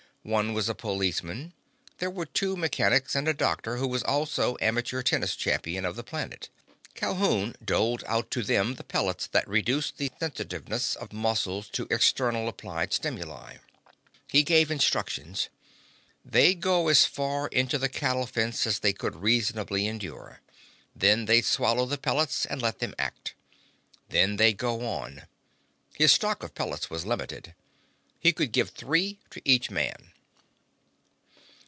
One 0.23 0.53
was 0.53 0.69
a 0.69 0.75
policeman. 0.75 1.51
There 1.97 2.11
were 2.11 2.27
two 2.27 2.55
mechanics 2.55 3.15
and 3.15 3.27
a 3.27 3.33
doctor 3.33 3.77
who 3.77 3.87
was 3.87 4.03
also 4.03 4.55
amateur 4.61 5.01
tennis 5.01 5.35
champion 5.35 5.83
of 5.83 5.95
the 5.95 6.03
planet. 6.03 6.47
Calhoun 6.93 7.55
doled 7.65 8.03
out 8.05 8.29
to 8.29 8.43
them 8.43 8.75
the 8.75 8.83
pellets 8.83 9.25
that 9.25 9.47
reduced 9.47 9.97
the 9.97 10.11
sensitiveness 10.19 10.95
of 10.95 11.11
muscles 11.11 11.69
to 11.69 11.87
externally 11.89 12.47
applied 12.49 12.93
stimuli. 12.93 13.57
He 14.27 14.43
gave 14.43 14.69
instructions. 14.69 15.49
They'd 16.23 16.61
go 16.61 16.87
as 16.87 17.03
far 17.03 17.47
into 17.47 17.79
the 17.79 17.89
cattle 17.89 18.27
fence 18.27 18.67
as 18.67 18.77
they 18.77 18.93
could 18.93 19.15
reasonably 19.23 19.87
endure. 19.87 20.41
Then 20.95 21.25
they'd 21.25 21.45
swallow 21.45 21.87
the 21.87 21.97
pellets 21.97 22.45
and 22.45 22.61
let 22.61 22.77
them 22.77 22.93
act. 22.99 23.33
Then 24.09 24.35
they'd 24.35 24.53
go 24.55 24.85
on. 24.85 25.23
His 25.95 26.11
stock 26.11 26.43
of 26.43 26.53
pellets 26.53 26.91
was 26.91 27.07
limited. 27.07 27.55
He 28.19 28.31
could 28.33 28.51
give 28.51 28.69
three 28.69 29.17
to 29.31 29.41
each 29.45 29.71
man. 29.71 30.09